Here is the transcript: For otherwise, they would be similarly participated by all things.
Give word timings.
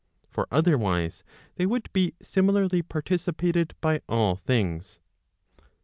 For 0.27 0.47
otherwise, 0.49 1.23
they 1.57 1.67
would 1.67 1.93
be 1.93 2.15
similarly 2.23 2.81
participated 2.81 3.75
by 3.81 4.01
all 4.09 4.35
things. 4.35 4.99